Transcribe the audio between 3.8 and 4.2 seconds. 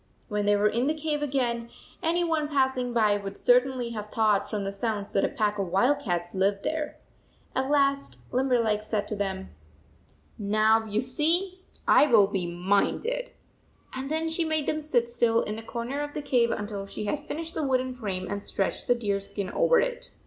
have